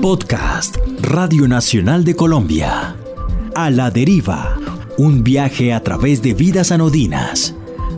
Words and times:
Podcast 0.00 0.76
Radio 1.02 1.46
Nacional 1.48 2.04
de 2.04 2.16
Colombia. 2.16 2.96
A 3.54 3.70
la 3.70 3.90
deriva. 3.90 4.56
Un 4.96 5.22
viaje 5.22 5.72
a 5.74 5.82
través 5.82 6.22
de 6.22 6.32
vidas 6.32 6.72
anodinas. 6.72 7.54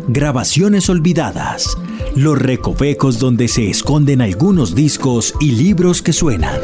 Grabaciones 0.08 0.90
olvidadas. 0.90 1.78
Los 2.16 2.36
recovecos 2.36 3.20
donde 3.20 3.46
se 3.46 3.70
esconden 3.70 4.22
algunos 4.22 4.74
discos 4.74 5.34
y 5.40 5.52
libros 5.52 6.02
que 6.02 6.12
suenan. 6.12 6.58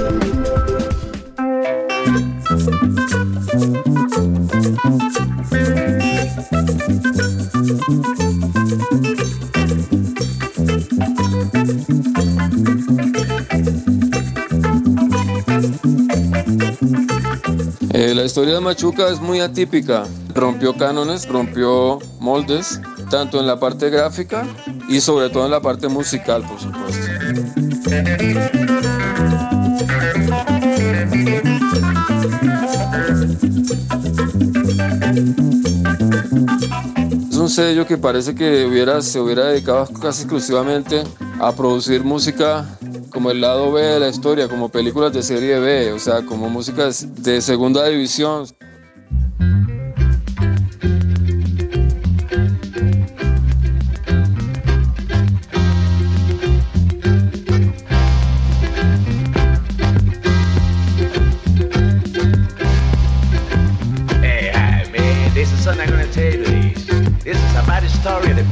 Historia 18.42 18.59
de 18.59 18.64
Machuca 18.64 19.09
es 19.09 19.20
muy 19.20 19.38
atípica. 19.38 20.02
Rompió 20.34 20.77
cánones, 20.77 21.28
rompió 21.28 22.00
moldes, 22.19 22.80
tanto 23.09 23.38
en 23.38 23.46
la 23.46 23.60
parte 23.60 23.88
gráfica 23.88 24.45
y 24.88 25.00
sobre 25.00 25.30
todo 25.30 25.45
en 25.45 25.52
la 25.52 25.60
parte 25.60 25.87
musical, 25.87 26.42
por 26.42 26.59
supuesto. 26.59 27.06
Es 37.30 37.36
un 37.36 37.48
sello 37.48 37.86
que 37.86 37.97
parece 37.97 38.34
que 38.34 38.66
hubiera, 38.66 39.02
se 39.02 39.20
hubiera 39.20 39.45
dedicado 39.45 39.86
casi 40.00 40.22
exclusivamente 40.22 41.05
a 41.38 41.52
producir 41.52 42.02
música 42.02 42.66
como 43.23 43.31
el 43.31 43.41
lado 43.41 43.71
B 43.71 43.81
de 43.81 44.01
la 44.01 44.09
historia, 44.09 44.49
como 44.49 44.69
películas 44.69 45.12
de 45.12 45.23
serie 45.23 45.61
B, 45.61 45.93
o 45.93 45.99
sea, 46.01 46.23
como 46.23 46.51
músicas 46.51 47.23
de 47.23 47.41
segunda 47.41 47.87
división. 47.87 48.48
Hey, 64.20 64.51
hi, 64.53 64.84
man. 64.91 65.33
This 65.33 65.53
is 65.53 65.62
something 65.62 65.83
I'm 65.83 65.91
gonna 65.91 66.07
tell 66.11 66.34
you. 66.34 66.75
This, 67.23 67.36
is 67.36 67.55
about 67.55 67.83
the 67.83 67.89
story 67.89 68.33
of 68.33 68.36
the 68.36 68.42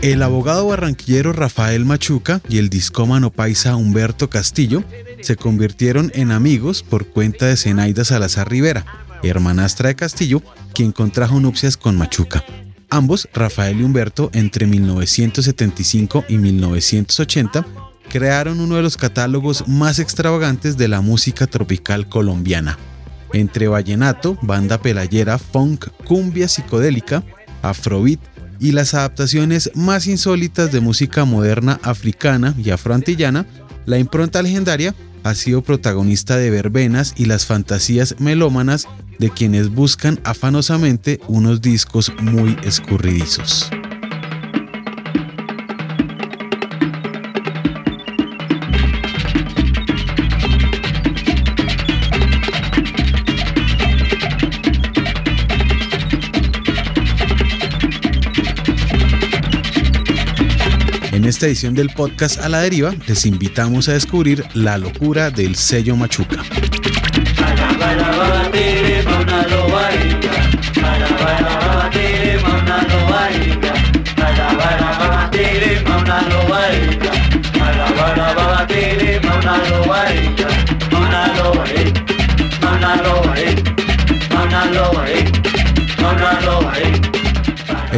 El 0.00 0.22
abogado 0.22 0.68
barranquillero 0.68 1.32
Rafael 1.32 1.84
Machuca 1.84 2.40
y 2.48 2.58
el 2.58 2.70
discómano 2.70 3.30
paisa 3.30 3.74
Humberto 3.74 4.30
Castillo 4.30 4.84
se 5.22 5.34
convirtieron 5.34 6.12
en 6.14 6.30
amigos 6.30 6.84
por 6.84 7.08
cuenta 7.08 7.46
de 7.46 7.56
Zenaida 7.56 8.04
Salazar 8.04 8.48
Rivera, 8.48 8.86
hermanastra 9.24 9.88
de 9.88 9.96
Castillo, 9.96 10.40
quien 10.72 10.92
contrajo 10.92 11.40
nupcias 11.40 11.76
con 11.76 11.96
Machuca. 11.96 12.44
Ambos, 12.90 13.28
Rafael 13.34 13.80
y 13.80 13.82
Humberto, 13.82 14.30
entre 14.34 14.66
1975 14.66 16.24
y 16.28 16.38
1980, 16.38 17.66
crearon 18.08 18.60
uno 18.60 18.76
de 18.76 18.82
los 18.82 18.96
catálogos 18.96 19.66
más 19.66 19.98
extravagantes 19.98 20.76
de 20.76 20.86
la 20.86 21.00
música 21.00 21.48
tropical 21.48 22.08
colombiana. 22.08 22.78
Entre 23.32 23.66
vallenato, 23.66 24.38
banda 24.42 24.80
pelayera, 24.80 25.38
funk, 25.38 25.88
cumbia 26.04 26.46
psicodélica, 26.46 27.24
afrobeat 27.62 28.20
y 28.60 28.72
las 28.72 28.94
adaptaciones 28.94 29.70
más 29.74 30.06
insólitas 30.06 30.72
de 30.72 30.80
música 30.80 31.24
moderna 31.24 31.80
africana 31.82 32.54
y 32.56 32.70
afroantillana, 32.70 33.46
la 33.86 33.98
impronta 33.98 34.42
legendaria 34.42 34.94
ha 35.24 35.34
sido 35.34 35.62
protagonista 35.62 36.36
de 36.36 36.50
verbenas 36.50 37.14
y 37.16 37.26
las 37.26 37.46
fantasías 37.46 38.16
melómanas 38.18 38.86
de 39.18 39.30
quienes 39.30 39.70
buscan 39.70 40.20
afanosamente 40.24 41.20
unos 41.28 41.60
discos 41.60 42.12
muy 42.20 42.56
escurridizos. 42.62 43.70
Esta 61.38 61.46
edición 61.46 61.72
del 61.72 61.90
podcast 61.90 62.40
A 62.40 62.48
la 62.48 62.62
Deriva 62.62 62.92
les 63.06 63.24
invitamos 63.24 63.88
a 63.88 63.92
descubrir 63.92 64.44
la 64.54 64.76
locura 64.76 65.30
del 65.30 65.54
sello 65.54 65.94
Machuca. 65.94 66.42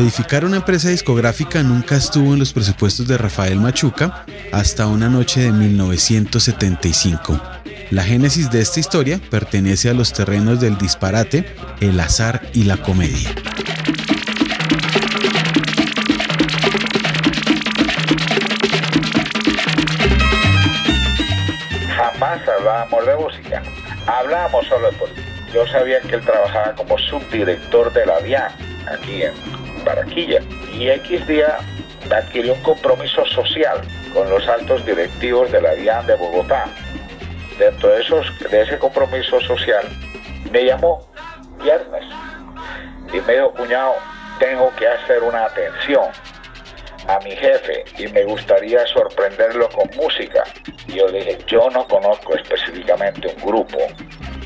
Edificar 0.00 0.46
una 0.46 0.56
empresa 0.56 0.88
discográfica 0.88 1.62
nunca 1.62 1.94
estuvo 1.94 2.32
en 2.32 2.38
los 2.38 2.54
presupuestos 2.54 3.06
de 3.06 3.18
Rafael 3.18 3.60
Machuca 3.60 4.24
hasta 4.50 4.86
una 4.86 5.10
noche 5.10 5.42
de 5.42 5.52
1975. 5.52 7.38
La 7.90 8.02
génesis 8.02 8.50
de 8.50 8.62
esta 8.62 8.80
historia 8.80 9.20
pertenece 9.30 9.90
a 9.90 9.92
los 9.92 10.14
terrenos 10.14 10.58
del 10.58 10.78
disparate, 10.78 11.54
el 11.82 12.00
azar 12.00 12.40
y 12.54 12.62
la 12.62 12.78
comedia. 12.78 13.28
Jamás 21.94 22.40
hablábamos 22.48 23.06
de 23.06 23.16
música, 23.16 23.62
hablábamos 24.06 24.66
solo 24.66 24.90
de 24.90 24.96
política. 24.96 25.28
Yo 25.52 25.66
sabía 25.66 26.00
que 26.00 26.14
él 26.14 26.22
trabajaba 26.22 26.74
como 26.74 26.96
subdirector 26.96 27.92
de 27.92 28.06
la 28.06 28.18
DIAN 28.20 28.50
aquí 28.90 29.24
en 29.24 29.59
Barranquilla 29.84 30.40
y 30.72 30.88
X 30.88 31.26
día 31.26 31.58
adquirió 32.10 32.54
un 32.54 32.62
compromiso 32.62 33.24
social 33.26 33.80
con 34.12 34.28
los 34.30 34.46
altos 34.48 34.84
directivos 34.84 35.50
de 35.52 35.62
la 35.62 35.74
DIAN 35.74 36.06
de 36.06 36.14
Bogotá. 36.14 36.66
Dentro 37.58 37.90
de, 37.90 38.02
esos, 38.02 38.26
de 38.50 38.62
ese 38.62 38.78
compromiso 38.78 39.40
social 39.42 39.86
me 40.50 40.64
llamó 40.64 41.06
viernes 41.62 42.04
y 43.12 43.20
me 43.20 43.34
dijo, 43.34 43.52
cuñado, 43.52 43.94
tengo 44.38 44.72
que 44.76 44.88
hacer 44.88 45.22
una 45.22 45.44
atención 45.44 46.06
a 47.06 47.18
mi 47.20 47.32
jefe 47.32 47.84
y 47.98 48.06
me 48.08 48.24
gustaría 48.24 48.86
sorprenderlo 48.86 49.68
con 49.68 49.90
música. 49.96 50.44
Y 50.86 50.94
yo 50.94 51.08
dije, 51.08 51.38
yo 51.46 51.68
no 51.70 51.86
conozco 51.86 52.34
específicamente 52.34 53.34
un 53.36 53.46
grupo 53.46 53.78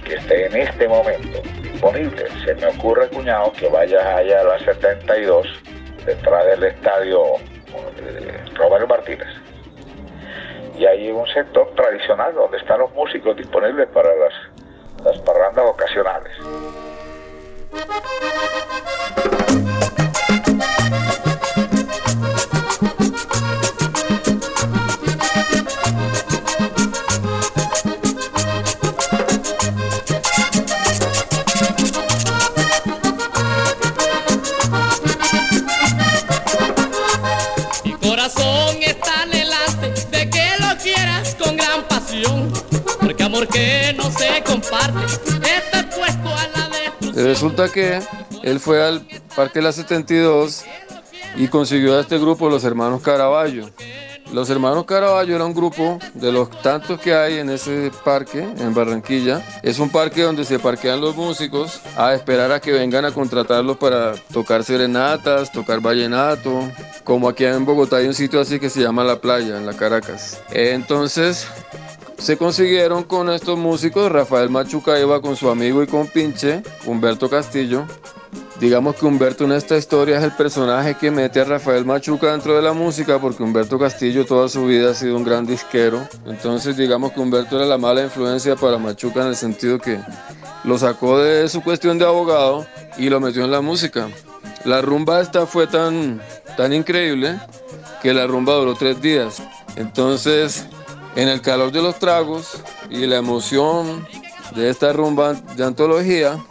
que 0.04 0.14
esté 0.14 0.46
en 0.46 0.56
este 0.56 0.86
momento 0.86 1.40
disponible. 1.62 2.26
Se 2.44 2.54
me 2.54 2.66
ocurre, 2.66 3.08
cuñado, 3.08 3.52
que 3.52 3.68
vayas 3.68 4.04
allá 4.04 4.40
a 4.40 4.44
la 4.44 4.58
72, 4.60 5.46
detrás 6.04 6.44
del 6.46 6.64
estadio 6.64 7.36
eh, 7.98 8.44
Roberto 8.54 8.86
Martínez. 8.86 9.28
Y 10.78 10.86
hay 10.86 11.10
un 11.10 11.26
sector 11.28 11.72
tradicional 11.74 12.34
donde 12.34 12.58
están 12.58 12.80
los 12.80 12.92
músicos 12.92 13.36
disponibles 13.36 13.88
para 13.88 14.14
las, 14.14 14.34
las 15.04 15.18
parrandas 15.18 15.64
ocasionales. 15.66 16.32
Resulta 47.14 47.68
que 47.68 48.00
él 48.42 48.60
fue 48.60 48.84
al 48.84 49.06
Parque 49.36 49.62
La 49.62 49.72
72 49.72 50.64
y 51.36 51.48
consiguió 51.48 51.96
a 51.96 52.00
este 52.00 52.18
grupo, 52.18 52.48
los 52.48 52.64
hermanos 52.64 53.02
Caraballo. 53.02 53.70
Los 54.32 54.50
hermanos 54.50 54.84
Caraballo 54.84 55.36
era 55.36 55.44
un 55.44 55.54
grupo 55.54 55.98
de 56.14 56.32
los 56.32 56.50
tantos 56.62 56.98
que 56.98 57.14
hay 57.14 57.38
en 57.38 57.50
ese 57.50 57.92
parque, 58.04 58.40
en 58.42 58.74
Barranquilla. 58.74 59.40
Es 59.62 59.78
un 59.78 59.90
parque 59.90 60.22
donde 60.22 60.44
se 60.44 60.58
parquean 60.58 61.00
los 61.00 61.14
músicos 61.14 61.80
a 61.96 62.14
esperar 62.14 62.50
a 62.50 62.60
que 62.60 62.72
vengan 62.72 63.04
a 63.04 63.12
contratarlos 63.12 63.76
para 63.76 64.14
tocar 64.32 64.64
serenatas, 64.64 65.52
tocar 65.52 65.80
vallenato. 65.80 66.68
Como 67.04 67.28
aquí 67.28 67.44
en 67.44 67.64
Bogotá 67.64 67.98
hay 67.98 68.06
un 68.06 68.14
sitio 68.14 68.40
así 68.40 68.58
que 68.58 68.70
se 68.70 68.80
llama 68.80 69.04
La 69.04 69.20
Playa, 69.20 69.56
en 69.56 69.66
la 69.66 69.74
Caracas. 69.74 70.42
Entonces, 70.50 71.46
se 72.18 72.36
consiguieron 72.36 73.04
con 73.04 73.30
estos 73.30 73.58
músicos. 73.58 74.10
Rafael 74.10 74.50
Machuca 74.50 74.98
iba 74.98 75.20
con 75.20 75.36
su 75.36 75.48
amigo 75.48 75.82
y 75.82 75.86
compinche, 75.86 76.62
Humberto 76.86 77.28
Castillo. 77.28 77.84
Digamos 78.60 78.96
que 78.96 79.06
Humberto 79.06 79.44
en 79.44 79.52
esta 79.52 79.76
historia 79.76 80.18
es 80.18 80.24
el 80.24 80.32
personaje 80.32 80.94
que 80.94 81.10
mete 81.10 81.40
a 81.40 81.44
Rafael 81.44 81.84
Machuca 81.84 82.30
dentro 82.30 82.54
de 82.54 82.62
la 82.62 82.72
música 82.72 83.18
porque 83.18 83.42
Humberto 83.42 83.78
Castillo 83.78 84.24
toda 84.24 84.48
su 84.48 84.64
vida 84.66 84.92
ha 84.92 84.94
sido 84.94 85.16
un 85.16 85.24
gran 85.24 85.44
disquero. 85.44 86.06
Entonces 86.24 86.76
digamos 86.76 87.12
que 87.12 87.20
Humberto 87.20 87.56
era 87.56 87.66
la 87.66 87.78
mala 87.78 88.02
influencia 88.02 88.54
para 88.54 88.78
Machuca 88.78 89.22
en 89.22 89.28
el 89.28 89.36
sentido 89.36 89.78
que 89.78 89.98
lo 90.62 90.78
sacó 90.78 91.18
de 91.18 91.48
su 91.48 91.62
cuestión 91.62 91.98
de 91.98 92.06
abogado 92.06 92.64
y 92.96 93.08
lo 93.08 93.20
metió 93.20 93.44
en 93.44 93.50
la 93.50 93.60
música. 93.60 94.08
La 94.64 94.80
rumba 94.80 95.20
esta 95.20 95.46
fue 95.46 95.66
tan, 95.66 96.22
tan 96.56 96.72
increíble 96.72 97.38
que 98.02 98.14
la 98.14 98.26
rumba 98.26 98.54
duró 98.54 98.74
tres 98.74 99.00
días. 99.02 99.42
Entonces 99.76 100.66
en 101.16 101.28
el 101.28 101.40
calor 101.40 101.72
de 101.72 101.82
los 101.82 101.98
tragos 101.98 102.62
y 102.90 103.06
la 103.06 103.16
emoción 103.16 104.06
de 104.54 104.68
esta 104.68 104.92
rumba 104.92 105.34
de 105.34 105.64
antología, 105.64 106.44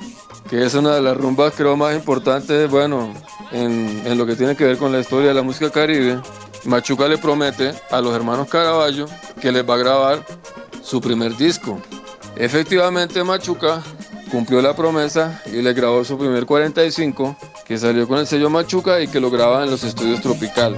que 0.49 0.65
es 0.65 0.73
una 0.73 0.95
de 0.95 1.01
las 1.01 1.17
rumbas 1.17 1.53
creo 1.55 1.75
más 1.75 1.95
importantes, 1.95 2.69
bueno, 2.69 3.13
en, 3.51 4.17
lo 4.17 4.25
que 4.25 4.35
tiene 4.35 4.55
que 4.55 4.65
ver 4.65 4.77
con 4.77 4.91
la 4.91 4.99
historia 4.99 5.29
de 5.29 5.33
la 5.33 5.41
música 5.41 5.69
caribe, 5.69 6.19
Machuca 6.65 7.07
le 7.07 7.17
promete 7.17 7.73
a 7.91 8.01
los 8.01 8.15
hermanos 8.15 8.47
Caraballo 8.47 9.05
que 9.41 9.51
les 9.51 9.67
va 9.67 9.75
a 9.75 9.77
grabar 9.77 10.25
su 10.81 11.01
primer 11.01 11.35
disco. 11.35 11.79
Efectivamente 12.35 13.23
Machuca 13.23 13.83
cumplió 14.31 14.61
la 14.61 14.75
promesa 14.75 15.41
y 15.45 15.61
le 15.61 15.73
grabó 15.73 16.03
su 16.03 16.17
primer 16.17 16.45
45 16.45 17.35
que 17.65 17.77
salió 17.77 18.07
con 18.07 18.19
el 18.19 18.27
sello 18.27 18.49
Machuca 18.49 19.01
y 19.01 19.07
que 19.07 19.19
lo 19.19 19.29
graba 19.29 19.63
en 19.63 19.71
los 19.71 19.83
estudios 19.83 20.21
Tropical. 20.21 20.77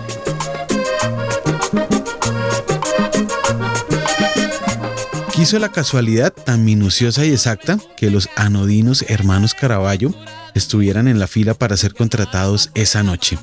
Quiso 5.36 5.60
la 5.60 5.68
casualidad 5.68 6.32
tan 6.32 6.64
minuciosa 6.64 7.26
y 7.26 7.34
exacta 7.34 7.78
que 7.98 8.10
los 8.10 8.30
anodinos 8.38 9.04
hermanos 9.10 9.54
Caraballo 9.54 10.14
estuvieran 10.54 11.10
en 11.10 11.20
la 11.20 11.28
fila 11.28 11.54
para 11.54 11.76
ser 11.76 11.94
contratados 11.94 12.72
esa 12.74 13.04
noche. 13.04 13.38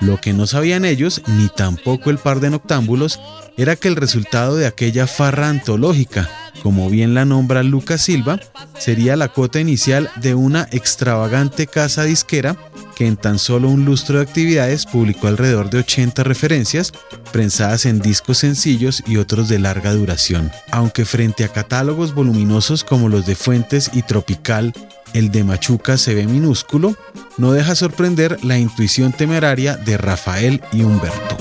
Lo 0.00 0.20
que 0.20 0.32
no 0.32 0.48
sabían 0.48 0.84
ellos, 0.84 1.22
ni 1.28 1.48
tampoco 1.48 2.10
el 2.10 2.18
par 2.18 2.40
de 2.40 2.50
noctámbulos, 2.50 3.20
era 3.56 3.76
que 3.76 3.86
el 3.86 3.94
resultado 3.94 4.56
de 4.56 4.66
aquella 4.66 5.06
farra 5.06 5.48
antológica, 5.48 6.28
como 6.64 6.90
bien 6.90 7.14
la 7.14 7.24
nombra 7.24 7.62
Lucas 7.62 8.02
Silva, 8.02 8.40
sería 8.76 9.14
la 9.14 9.28
cuota 9.28 9.60
inicial 9.60 10.10
de 10.16 10.34
una 10.34 10.68
extravagante 10.72 11.68
casa 11.68 12.02
disquera 12.02 12.56
que 12.98 13.06
en 13.06 13.16
tan 13.16 13.38
solo 13.38 13.68
un 13.68 13.84
lustro 13.84 14.16
de 14.18 14.24
actividades 14.24 14.84
publicó 14.84 15.28
alrededor 15.28 15.70
de 15.70 15.78
80 15.78 16.24
referencias 16.24 16.92
prensadas 17.30 17.86
en 17.86 18.00
discos 18.00 18.38
sencillos 18.38 19.04
y 19.06 19.18
otros 19.18 19.48
de 19.48 19.60
larga 19.60 19.92
duración. 19.92 20.50
Aunque 20.72 21.04
frente 21.04 21.44
a 21.44 21.48
catálogos 21.48 22.12
voluminosos 22.12 22.82
como 22.82 23.08
los 23.08 23.24
de 23.24 23.36
Fuentes 23.36 23.92
y 23.94 24.02
Tropical, 24.02 24.72
el 25.12 25.30
de 25.30 25.44
Machuca 25.44 25.96
se 25.96 26.16
ve 26.16 26.26
minúsculo, 26.26 26.96
no 27.36 27.52
deja 27.52 27.76
sorprender 27.76 28.44
la 28.44 28.58
intuición 28.58 29.12
temeraria 29.12 29.76
de 29.76 29.96
Rafael 29.96 30.60
y 30.72 30.82
Humberto. 30.82 31.38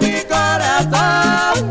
mi 0.00 0.22
corazón, 0.26 1.70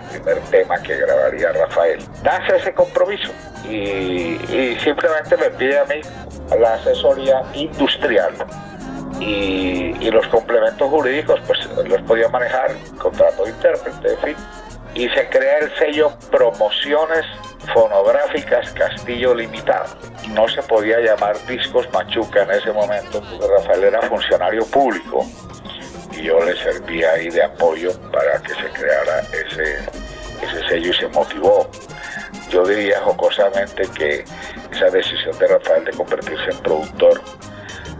primer 0.00 0.38
tema 0.50 0.80
que 0.82 0.96
grabaría 0.96 1.52
Rafael. 1.52 1.98
Nace 2.22 2.56
ese 2.56 2.74
compromiso 2.74 3.32
y, 3.68 4.38
simplemente 4.82 5.36
me 5.36 5.50
pide 5.50 5.78
a 5.78 5.84
mí 5.84 6.00
la 6.58 6.74
asesoría 6.74 7.42
industrial 7.54 8.34
y, 9.20 10.10
los 10.10 10.26
complementos 10.28 10.88
jurídicos 10.88 11.40
pues 11.46 11.58
los 11.88 12.00
podía 12.02 12.28
manejar, 12.28 12.70
contrato 12.96 13.44
de 13.44 13.50
intérprete, 13.50 14.12
en 14.12 14.18
fin. 14.18 14.36
Y 14.94 15.08
se 15.10 15.28
crea 15.28 15.58
el 15.58 15.76
sello 15.76 16.12
Promociones 16.30 17.26
Fonográficas 17.74 18.72
Castillo 18.72 19.34
Limitado. 19.34 19.94
No 20.30 20.48
se 20.48 20.62
podía 20.62 21.00
llamar 21.00 21.36
Discos 21.46 21.86
Machuca 21.92 22.44
en 22.44 22.50
ese 22.52 22.72
momento 22.72 23.20
porque 23.20 23.46
Rafael 23.58 23.84
era 23.84 24.00
funcionario 24.02 24.64
público 24.66 25.26
y 26.16 26.22
yo 26.22 26.42
le 26.44 26.56
servía 26.56 27.12
ahí 27.12 27.28
de 27.28 27.42
apoyo 27.42 27.92
para 28.10 28.40
que 28.42 28.54
se 28.54 28.68
creara 28.72 29.20
ese, 29.32 29.78
ese 30.42 30.68
sello 30.68 30.90
y 30.90 30.94
se 30.94 31.08
motivó. 31.08 31.70
Yo 32.50 32.64
diría 32.64 33.00
jocosamente 33.00 33.82
que 33.96 34.24
esa 34.72 34.86
decisión 34.90 35.38
de 35.38 35.46
Rafael 35.48 35.84
de 35.84 35.92
convertirse 35.92 36.50
en 36.50 36.58
productor 36.58 37.20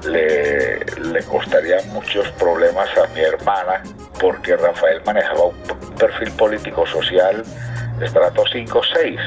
le, 0.04 0.78
le 0.84 1.22
costaría 1.24 1.78
muchos 1.88 2.28
problemas 2.32 2.88
a 2.96 3.06
mi 3.08 3.20
hermana 3.20 3.82
porque 4.20 4.56
Rafael 4.56 5.02
manejaba 5.04 5.46
un 5.46 5.56
perfil 5.98 6.30
político-social 6.32 7.42
estrato 8.00 8.44
5-6 8.44 9.18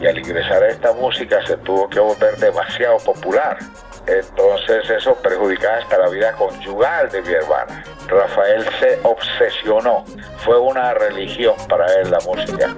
y 0.00 0.06
al 0.06 0.18
ingresar 0.18 0.62
a 0.62 0.68
esta 0.68 0.92
música 0.92 1.44
se 1.46 1.56
tuvo 1.58 1.88
que 1.88 2.00
volver 2.00 2.36
demasiado 2.38 2.96
popular. 2.98 3.58
Entonces 4.06 4.88
eso 4.90 5.14
perjudicaba 5.22 5.76
hasta 5.76 5.98
la 5.98 6.08
vida 6.08 6.32
conyugal 6.32 7.10
de 7.10 7.22
mi 7.22 7.32
hermana. 7.32 7.84
Rafael 8.10 8.64
se 8.80 8.98
obsesionó, 9.04 10.04
fue 10.38 10.58
una 10.58 10.92
religión 10.94 11.54
para 11.68 11.86
él 12.00 12.10
la 12.10 12.18
música. 12.20 12.74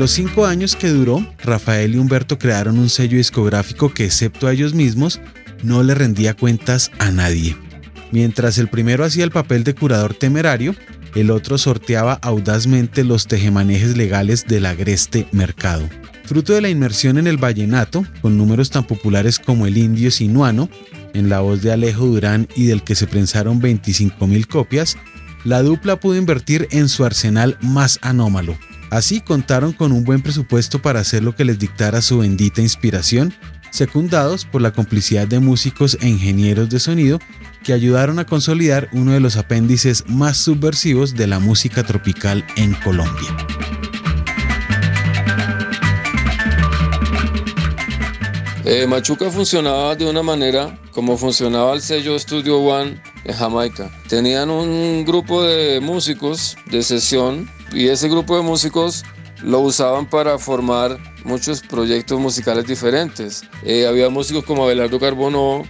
Los 0.00 0.12
cinco 0.12 0.46
años 0.46 0.76
que 0.76 0.88
duró, 0.88 1.26
Rafael 1.44 1.94
y 1.94 1.98
Humberto 1.98 2.38
crearon 2.38 2.78
un 2.78 2.88
sello 2.88 3.18
discográfico 3.18 3.92
que, 3.92 4.06
excepto 4.06 4.46
a 4.46 4.52
ellos 4.54 4.72
mismos, 4.72 5.20
no 5.62 5.82
le 5.82 5.94
rendía 5.94 6.32
cuentas 6.32 6.90
a 6.98 7.10
nadie. 7.10 7.54
Mientras 8.10 8.56
el 8.56 8.68
primero 8.68 9.04
hacía 9.04 9.24
el 9.24 9.30
papel 9.30 9.62
de 9.62 9.74
curador 9.74 10.14
temerario, 10.14 10.74
el 11.14 11.30
otro 11.30 11.58
sorteaba 11.58 12.14
audazmente 12.14 13.04
los 13.04 13.26
tejemanejes 13.26 13.94
legales 13.94 14.46
del 14.46 14.64
agreste 14.64 15.28
mercado. 15.32 15.86
Fruto 16.24 16.54
de 16.54 16.62
la 16.62 16.70
inmersión 16.70 17.18
en 17.18 17.26
el 17.26 17.36
vallenato, 17.36 18.06
con 18.22 18.38
números 18.38 18.70
tan 18.70 18.86
populares 18.86 19.38
como 19.38 19.66
El 19.66 19.76
Indio 19.76 20.10
Sinuano, 20.10 20.70
en 21.12 21.28
la 21.28 21.40
voz 21.40 21.60
de 21.60 21.72
Alejo 21.72 22.06
Durán 22.06 22.48
y 22.56 22.64
del 22.64 22.84
que 22.84 22.94
se 22.94 23.06
prensaron 23.06 23.60
25.000 23.60 24.46
copias, 24.46 24.96
la 25.44 25.62
dupla 25.62 26.00
pudo 26.00 26.16
invertir 26.16 26.68
en 26.70 26.88
su 26.88 27.04
arsenal 27.04 27.58
más 27.60 27.98
anómalo, 28.00 28.56
Así 28.90 29.20
contaron 29.20 29.72
con 29.72 29.92
un 29.92 30.02
buen 30.02 30.20
presupuesto 30.20 30.82
para 30.82 30.98
hacer 30.98 31.22
lo 31.22 31.36
que 31.36 31.44
les 31.44 31.60
dictara 31.60 32.02
su 32.02 32.18
bendita 32.18 32.60
inspiración, 32.60 33.32
secundados 33.70 34.44
por 34.44 34.60
la 34.60 34.72
complicidad 34.72 35.28
de 35.28 35.38
músicos 35.38 35.96
e 36.00 36.08
ingenieros 36.08 36.68
de 36.70 36.80
sonido 36.80 37.20
que 37.62 37.72
ayudaron 37.72 38.18
a 38.18 38.26
consolidar 38.26 38.88
uno 38.92 39.12
de 39.12 39.20
los 39.20 39.36
apéndices 39.36 40.04
más 40.08 40.38
subversivos 40.38 41.14
de 41.14 41.28
la 41.28 41.38
música 41.38 41.84
tropical 41.84 42.44
en 42.56 42.74
Colombia. 42.74 43.36
Eh, 48.64 48.86
Machuca 48.86 49.30
funcionaba 49.30 49.94
de 49.94 50.08
una 50.08 50.22
manera 50.22 50.78
como 50.90 51.16
funcionaba 51.16 51.74
el 51.74 51.80
sello 51.80 52.18
Studio 52.18 52.58
One 52.58 53.00
en 53.24 53.34
Jamaica. 53.34 53.90
Tenían 54.08 54.50
un 54.50 55.04
grupo 55.04 55.42
de 55.42 55.80
músicos 55.80 56.56
de 56.70 56.82
sesión 56.82 57.48
y 57.72 57.88
ese 57.88 58.08
grupo 58.08 58.36
de 58.36 58.42
músicos 58.42 59.04
lo 59.42 59.60
usaban 59.60 60.08
para 60.08 60.38
formar 60.38 60.98
muchos 61.24 61.60
proyectos 61.60 62.20
musicales 62.20 62.66
diferentes. 62.66 63.42
Eh, 63.64 63.86
había 63.86 64.08
músicos 64.10 64.44
como 64.44 64.64
Abelardo 64.64 64.98
Carbonó, 64.98 65.64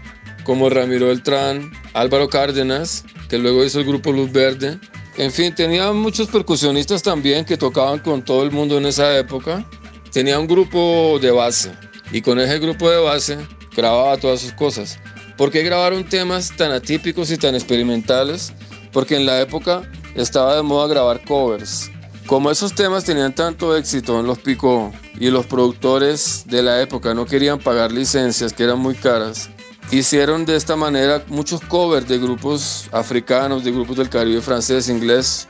como 0.45 0.71
Ramiro 0.71 1.09
Beltrán, 1.09 1.71
Álvaro 1.95 2.29
Cárdenas, 2.29 3.05
que 3.29 3.39
luego 3.39 3.65
hizo 3.65 3.79
el 3.81 3.87
grupo 3.87 4.13
Luz 4.13 4.33
Verde. 4.33 4.79
En 5.17 5.31
fin, 5.31 5.55
tenía 5.55 5.93
muchos 5.93 6.29
percusionistas 6.29 7.03
también 7.03 7.45
que 7.45 7.57
tocaban 7.57 7.99
con 7.99 8.23
todo 8.23 8.43
el 8.43 8.51
mundo 8.51 8.79
en 8.79 8.87
esa 8.87 9.17
época. 9.19 9.65
Tenía 10.13 10.39
un 10.39 10.49
grupo 10.49 11.19
de 11.21 11.31
base 11.31 11.71
y 12.13 12.23
con 12.23 12.41
ese 12.41 12.59
grupo 12.59 12.91
de 12.91 12.99
base 12.99 13.39
grababa 13.77 14.17
todas 14.17 14.41
sus 14.41 14.53
cosas. 14.53 14.99
¿Por 15.37 15.51
qué 15.51 15.63
grabaron 15.63 16.05
temas 16.05 16.55
tan 16.57 16.73
atípicos 16.73 17.31
y 17.31 17.37
tan 17.37 17.55
experimentales? 17.55 18.53
Porque 18.93 19.17
en 19.17 19.27
la 19.27 19.41
época 19.41 19.83
estaba 20.15 20.57
de 20.57 20.63
moda 20.63 20.89
grabar 20.89 21.25
covers. 21.25 21.91
Como 22.27 22.51
esos 22.51 22.75
temas 22.75 23.05
tenían 23.05 23.35
tanto 23.35 23.77
éxito 23.77 24.21
en 24.21 24.27
los 24.27 24.39
picó 24.39 24.93
y 25.19 25.31
los 25.31 25.47
productores 25.47 26.45
de 26.47 26.63
la 26.63 26.81
época 26.81 27.13
no 27.13 27.27
querían 27.27 27.59
pagar 27.59 27.91
licencias 27.91 28.53
que 28.53 28.65
eran 28.65 28.79
muy 28.79 28.95
caras, 28.95 29.51
hicieron 29.91 30.45
de 30.47 30.57
esta 30.57 30.77
manera 30.77 31.25
muchos 31.27 31.61
covers 31.61 32.07
de 32.07 32.19
grupos 32.19 32.89
africanos, 32.93 33.65
de 33.65 33.73
grupos 33.73 33.97
del 33.97 34.09
Caribe 34.09 34.41
francés, 34.41 34.89
inglés. 34.89 35.49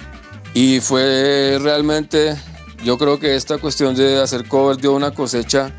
Y 0.54 0.80
fue 0.80 1.58
realmente, 1.60 2.36
yo 2.82 2.96
creo 2.96 3.20
que 3.20 3.36
esta 3.36 3.58
cuestión 3.58 3.94
de 3.94 4.20
hacer 4.20 4.48
covers 4.48 4.80
dio 4.80 4.92
una 4.92 5.10
cosecha 5.10 5.76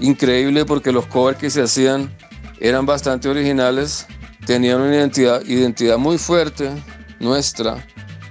increíble 0.00 0.64
porque 0.64 0.92
los 0.92 1.06
covers 1.06 1.38
que 1.38 1.50
se 1.50 1.62
hacían 1.62 2.14
eran 2.58 2.84
bastante 2.84 3.28
originales, 3.28 4.06
tenían 4.44 4.80
una 4.80 4.96
identidad, 4.96 5.42
identidad 5.44 5.98
muy 5.98 6.18
fuerte 6.18 6.70
nuestra 7.20 7.84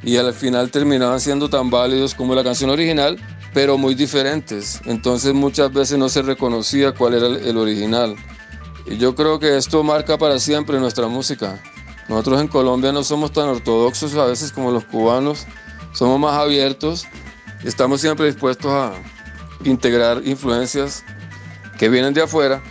y 0.03 0.17
al 0.17 0.33
final 0.33 0.69
terminaban 0.69 1.19
siendo 1.19 1.49
tan 1.49 1.69
válidos 1.69 2.13
como 2.13 2.35
la 2.35 2.43
canción 2.43 2.69
original, 2.69 3.17
pero 3.53 3.77
muy 3.77 3.95
diferentes. 3.95 4.79
Entonces 4.85 5.33
muchas 5.33 5.73
veces 5.73 5.97
no 5.97 6.09
se 6.09 6.21
reconocía 6.21 6.91
cuál 6.91 7.15
era 7.15 7.27
el 7.27 7.57
original. 7.57 8.15
Y 8.85 8.97
yo 8.97 9.15
creo 9.15 9.39
que 9.39 9.57
esto 9.57 9.83
marca 9.83 10.17
para 10.17 10.39
siempre 10.39 10.79
nuestra 10.79 11.07
música. 11.07 11.59
Nosotros 12.07 12.39
en 12.39 12.47
Colombia 12.47 12.91
no 12.91 13.03
somos 13.03 13.31
tan 13.31 13.49
ortodoxos 13.49 14.13
a 14.15 14.25
veces 14.25 14.51
como 14.51 14.71
los 14.71 14.85
cubanos, 14.85 15.47
somos 15.93 16.19
más 16.19 16.33
abiertos 16.33 17.07
y 17.63 17.67
estamos 17.67 17.99
siempre 17.99 18.27
dispuestos 18.27 18.71
a 18.71 18.93
integrar 19.63 20.21
influencias 20.23 21.03
que 21.79 21.89
vienen 21.89 22.13
de 22.13 22.21
afuera, 22.21 22.61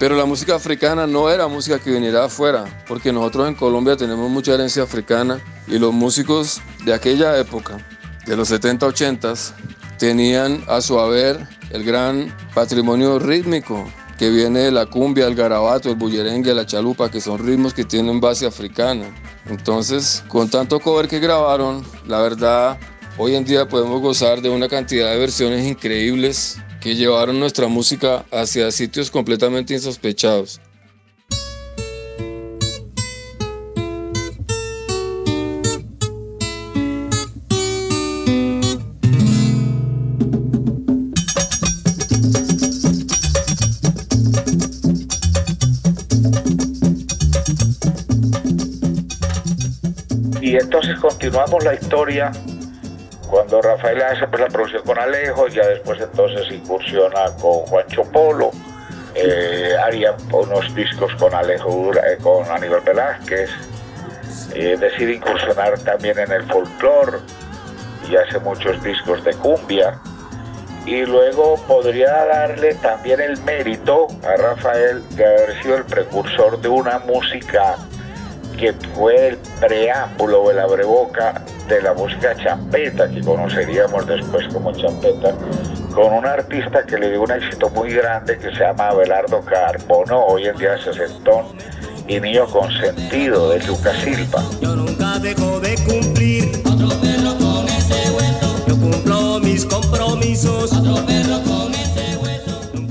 pero 0.00 0.16
la 0.16 0.24
música 0.24 0.56
africana 0.56 1.06
no 1.06 1.30
era 1.30 1.46
música 1.46 1.78
que 1.78 1.92
viniera 1.92 2.20
de 2.20 2.26
afuera, 2.26 2.82
porque 2.88 3.12
nosotros 3.12 3.46
en 3.46 3.54
Colombia 3.54 3.96
tenemos 3.96 4.28
mucha 4.28 4.54
herencia 4.54 4.82
africana 4.82 5.40
y 5.70 5.78
los 5.78 5.92
músicos 5.92 6.60
de 6.84 6.92
aquella 6.92 7.38
época, 7.38 7.78
de 8.26 8.36
los 8.36 8.48
70, 8.48 8.86
80, 8.86 9.34
tenían 9.98 10.64
a 10.68 10.80
su 10.80 10.98
haber 10.98 11.46
el 11.70 11.84
gran 11.84 12.34
patrimonio 12.54 13.18
rítmico 13.18 13.90
que 14.18 14.30
viene 14.30 14.60
de 14.60 14.72
la 14.72 14.86
cumbia, 14.86 15.26
el 15.26 15.34
garabato, 15.34 15.88
el 15.88 15.96
bullerengue, 15.96 16.52
la 16.52 16.66
chalupa, 16.66 17.10
que 17.10 17.20
son 17.20 17.38
ritmos 17.38 17.72
que 17.72 17.84
tienen 17.84 18.20
base 18.20 18.44
africana. 18.46 19.06
Entonces, 19.48 20.22
con 20.28 20.50
tanto 20.50 20.78
cover 20.80 21.08
que 21.08 21.20
grabaron, 21.20 21.82
la 22.06 22.20
verdad, 22.20 22.78
hoy 23.16 23.34
en 23.34 23.44
día 23.44 23.66
podemos 23.66 24.00
gozar 24.02 24.42
de 24.42 24.50
una 24.50 24.68
cantidad 24.68 25.10
de 25.10 25.18
versiones 25.18 25.66
increíbles 25.66 26.58
que 26.80 26.96
llevaron 26.96 27.40
nuestra 27.40 27.68
música 27.68 28.26
hacia 28.30 28.70
sitios 28.72 29.10
completamente 29.10 29.72
insospechados. 29.72 30.60
Entonces 50.72 51.00
continuamos 51.00 51.64
la 51.64 51.74
historia 51.74 52.30
cuando 53.28 53.60
Rafael 53.60 54.00
hace 54.02 54.20
la 54.20 54.46
producción 54.46 54.84
con 54.84 54.96
Alejo, 55.00 55.48
ya 55.48 55.66
después 55.66 56.00
entonces 56.00 56.46
incursiona 56.52 57.24
con 57.40 57.66
Juancho 57.66 58.04
Polo, 58.04 58.52
eh, 59.16 59.74
haría 59.84 60.14
unos 60.30 60.72
discos 60.72 61.12
con 61.16 61.34
Alejo, 61.34 61.90
eh, 61.92 62.18
con 62.22 62.48
Aníbal 62.48 62.82
Velázquez, 62.82 63.50
eh, 64.54 64.76
decide 64.78 65.14
incursionar 65.14 65.76
también 65.80 66.16
en 66.20 66.30
el 66.30 66.44
folclore 66.44 67.18
y 68.08 68.14
hace 68.14 68.38
muchos 68.38 68.80
discos 68.84 69.24
de 69.24 69.34
cumbia. 69.34 69.98
Y 70.86 71.04
luego 71.04 71.56
podría 71.66 72.26
darle 72.26 72.76
también 72.76 73.20
el 73.20 73.36
mérito 73.42 74.06
a 74.22 74.36
Rafael 74.36 75.02
de 75.16 75.26
haber 75.26 75.62
sido 75.64 75.78
el 75.78 75.84
precursor 75.84 76.60
de 76.60 76.68
una 76.68 77.00
música 77.00 77.76
que 78.60 78.74
fue 78.94 79.28
el 79.28 79.38
preámbulo 79.58 80.42
o 80.42 80.50
el 80.50 80.58
abreboca 80.58 81.42
de 81.66 81.80
la 81.80 81.94
música 81.94 82.36
champeta, 82.36 83.08
que 83.08 83.22
conoceríamos 83.22 84.06
después 84.06 84.46
como 84.52 84.70
champeta, 84.72 85.34
con 85.94 86.12
un 86.12 86.26
artista 86.26 86.84
que 86.84 86.98
le 86.98 87.10
dio 87.10 87.22
un 87.22 87.30
éxito 87.30 87.70
muy 87.70 87.94
grande 87.94 88.38
que 88.38 88.50
se 88.50 88.60
llama 88.60 88.88
Abelardo 88.88 89.40
Carbono, 89.40 90.26
hoy 90.26 90.46
en 90.46 90.58
día 90.58 90.76
sesentón, 90.76 91.46
y 92.06 92.20
niño 92.20 92.44
consentido 92.46 93.50
de 93.50 93.60
Lucas 93.60 93.96
Silva. 94.04 94.44
Yo 94.60 94.76
nunca 94.76 95.18
dejo 95.20 95.58
de 95.60 95.76
cumplir. 95.76 96.62
Otro 96.66 96.88
perro 97.00 97.34
con 97.38 97.66
ese 97.66 98.10
hueso. 98.10 98.64
Yo 98.66 98.76
cumplo 98.76 99.40
mis 99.40 99.64
compromisos. 99.64 100.72
Otro 100.72 101.06
perro 101.06 101.40
con 101.44 101.72
ese. 101.72 101.79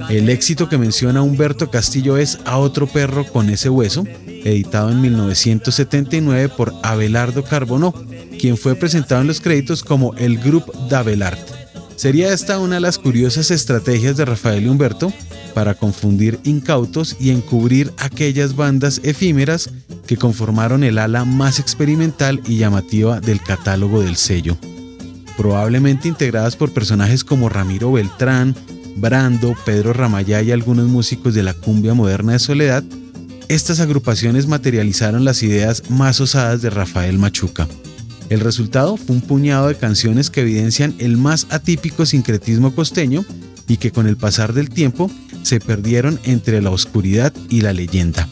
El 0.09 0.27
éxito 0.29 0.67
que 0.67 0.79
menciona 0.79 1.21
Humberto 1.21 1.69
Castillo 1.69 2.17
es 2.17 2.39
A 2.45 2.57
otro 2.57 2.87
perro 2.87 3.25
con 3.25 3.47
ese 3.51 3.69
hueso, 3.69 4.05
editado 4.25 4.89
en 4.89 5.01
1979 5.01 6.49
por 6.49 6.73
Abelardo 6.81 7.43
Carbonó, 7.43 7.93
quien 8.39 8.57
fue 8.57 8.73
presentado 8.73 9.21
en 9.21 9.27
los 9.27 9.39
créditos 9.39 9.83
como 9.83 10.15
el 10.15 10.39
Group 10.39 10.65
d'Abelard. 10.89 11.37
Sería 11.95 12.33
esta 12.33 12.57
una 12.57 12.75
de 12.75 12.81
las 12.81 12.97
curiosas 12.97 13.51
estrategias 13.51 14.17
de 14.17 14.25
Rafael 14.25 14.63
y 14.63 14.69
Humberto 14.69 15.13
para 15.53 15.75
confundir 15.75 16.39
incautos 16.43 17.15
y 17.19 17.29
encubrir 17.29 17.93
aquellas 17.97 18.55
bandas 18.55 19.01
efímeras 19.03 19.69
que 20.07 20.17
conformaron 20.17 20.83
el 20.83 20.97
ala 20.97 21.23
más 21.23 21.59
experimental 21.59 22.41
y 22.47 22.57
llamativa 22.57 23.19
del 23.19 23.41
catálogo 23.41 24.01
del 24.01 24.15
sello. 24.15 24.57
Probablemente 25.37 26.07
integradas 26.07 26.55
por 26.55 26.73
personajes 26.73 27.23
como 27.23 27.47
Ramiro 27.47 27.91
Beltrán, 27.91 28.55
Brando, 28.97 29.55
Pedro 29.65 29.93
Ramayá 29.93 30.41
y 30.41 30.51
algunos 30.51 30.87
músicos 30.87 31.33
de 31.33 31.43
la 31.43 31.53
cumbia 31.53 31.93
moderna 31.93 32.33
de 32.33 32.39
Soledad, 32.39 32.83
estas 33.47 33.79
agrupaciones 33.79 34.47
materializaron 34.47 35.25
las 35.25 35.41
ideas 35.41 35.89
más 35.89 36.21
osadas 36.21 36.61
de 36.61 36.69
Rafael 36.69 37.17
Machuca. 37.17 37.67
El 38.29 38.41
resultado 38.41 38.95
fue 38.95 39.15
un 39.15 39.21
puñado 39.21 39.67
de 39.67 39.75
canciones 39.75 40.29
que 40.29 40.41
evidencian 40.41 40.93
el 40.99 41.17
más 41.17 41.47
atípico 41.49 42.05
sincretismo 42.05 42.75
costeño 42.75 43.25
y 43.67 43.77
que 43.77 43.91
con 43.91 44.05
el 44.05 44.17
pasar 44.17 44.53
del 44.53 44.69
tiempo 44.69 45.09
se 45.41 45.59
perdieron 45.59 46.19
entre 46.23 46.61
la 46.61 46.69
oscuridad 46.69 47.33
y 47.49 47.61
la 47.61 47.73
leyenda. 47.73 48.29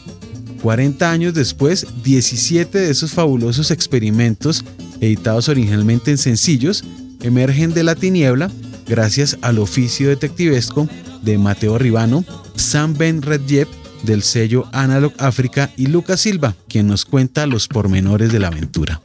40 0.62 1.10
años 1.10 1.34
después, 1.34 1.86
17 2.04 2.78
de 2.78 2.90
esos 2.90 3.12
fabulosos 3.12 3.70
experimentos, 3.70 4.64
editados 5.00 5.48
originalmente 5.48 6.10
en 6.10 6.18
sencillos, 6.18 6.84
emergen 7.22 7.74
de 7.74 7.84
la 7.84 7.94
tiniebla 7.94 8.50
gracias 8.88 9.38
al 9.42 9.58
oficio 9.58 10.08
detectivesco 10.08 10.88
de 11.22 11.38
Mateo 11.38 11.78
Ribano, 11.78 12.24
Sam 12.56 12.94
Ben 12.96 13.22
Redjep 13.22 13.68
del 14.02 14.22
sello 14.22 14.66
Analog 14.72 15.12
África 15.18 15.70
y 15.76 15.86
Lucas 15.86 16.20
Silva, 16.20 16.54
quien 16.68 16.86
nos 16.86 17.04
cuenta 17.04 17.46
los 17.46 17.68
pormenores 17.68 18.32
de 18.32 18.38
la 18.38 18.48
aventura. 18.48 19.02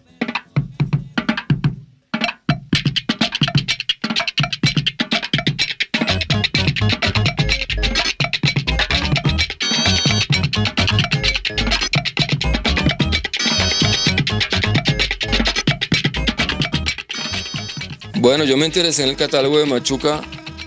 Bueno, 18.24 18.46
yo 18.46 18.56
me 18.56 18.66
interesé 18.66 19.04
en 19.04 19.10
el 19.10 19.18
catálogo 19.18 19.60
de 19.60 19.66
Machuca 19.66 20.22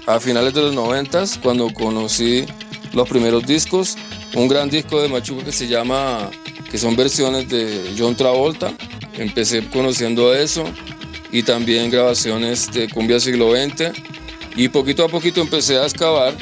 a 0.06 0.20
finales 0.20 0.52
de 0.52 0.60
los 0.60 0.75
90 0.75 1.25
cuando 1.42 1.72
conocí 1.72 2.44
los 2.92 3.08
primeros 3.08 3.46
discos 3.46 3.96
un 4.34 4.46
gran 4.46 4.68
disco 4.68 5.00
de 5.00 5.08
Machuca 5.08 5.42
que 5.42 5.52
se 5.52 5.66
llama, 5.66 6.30
que 6.70 6.76
son 6.76 6.96
versiones 6.96 7.48
de 7.48 7.94
John 7.96 8.14
Travolta. 8.14 8.75
Empecé 9.14 9.66
conociendo 9.70 10.34
eso 10.34 10.64
y 11.32 11.44
también 11.44 11.90
grabaciones 11.90 12.70
de 12.72 12.90
cumbia 12.90 13.18
siglo 13.20 13.52
XX. 13.52 13.90
Y 14.54 14.68
poquito 14.68 15.06
a 15.06 15.08
poquito 15.08 15.40
empecé 15.40 15.78
a 15.78 15.84
excavar, 15.84 16.34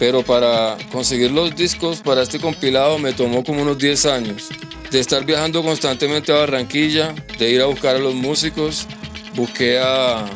pero 0.00 0.24
para 0.24 0.78
conseguir 0.90 1.30
los 1.30 1.54
discos 1.54 2.00
para 2.00 2.22
este 2.22 2.40
compilado 2.40 2.98
me 2.98 3.12
tomó 3.12 3.44
como 3.44 3.62
unos 3.62 3.78
10 3.78 4.06
años. 4.06 4.48
De 4.90 4.98
estar 4.98 5.24
viajando 5.24 5.62
constantemente 5.62 6.32
a 6.32 6.38
Barranquilla, 6.38 7.14
de 7.38 7.52
ir 7.52 7.62
a 7.62 7.66
buscar 7.66 7.94
a 7.94 8.00
los 8.00 8.16
músicos, 8.16 8.88
busqué 9.36 9.78
a 9.78 10.26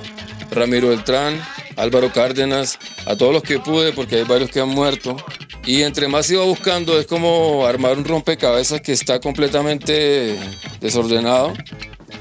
Ramiro 0.51 0.89
Beltrán, 0.89 1.41
Álvaro 1.77 2.13
Cárdenas, 2.13 2.79
a 3.07 3.17
todos 3.17 3.33
los 3.33 3.43
que 3.43 3.59
pude, 3.59 3.93
porque 3.93 4.17
hay 4.17 4.25
varios 4.25 4.51
que 4.51 4.61
han 4.61 4.69
muerto. 4.69 5.17
Y 5.65 5.83
entre 5.83 6.09
más 6.09 6.31
iba 6.31 6.45
buscando, 6.45 6.99
es 6.99 7.07
como 7.07 7.67
armar 7.67 7.97
un 7.97 8.05
rompecabezas 8.05 8.81
que 8.81 8.93
está 8.93 9.21
completamente 9.21 10.39
desordenado. 10.81 11.53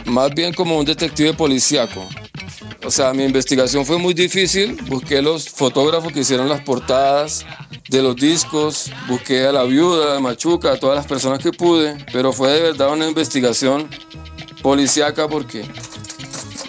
Más 0.05 0.33
bien 0.33 0.53
como 0.53 0.77
un 0.77 0.85
detective 0.85 1.33
policíaco. 1.33 2.07
O 2.85 2.91
sea, 2.91 3.13
mi 3.13 3.23
investigación 3.23 3.85
fue 3.85 3.97
muy 3.97 4.13
difícil. 4.13 4.77
Busqué 4.87 5.21
los 5.21 5.49
fotógrafos 5.49 6.11
que 6.13 6.21
hicieron 6.21 6.47
las 6.49 6.61
portadas 6.61 7.45
de 7.89 8.03
los 8.03 8.15
discos, 8.15 8.91
busqué 9.07 9.45
a 9.47 9.51
la 9.51 9.63
viuda 9.63 10.13
de 10.13 10.19
Machuca, 10.19 10.73
a 10.73 10.79
todas 10.79 10.95
las 10.95 11.07
personas 11.07 11.39
que 11.39 11.51
pude, 11.51 11.97
pero 12.13 12.31
fue 12.31 12.51
de 12.51 12.61
verdad 12.61 12.93
una 12.93 13.07
investigación 13.07 13.89
policíaca 14.61 15.27
porque 15.27 15.63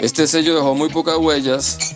Este 0.01 0.27
sello 0.27 0.55
dejó 0.55 0.75
muy 0.75 0.89
pocas 0.89 1.17
huellas. 1.19 1.95